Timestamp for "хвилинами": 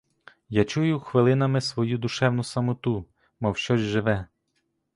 0.99-1.59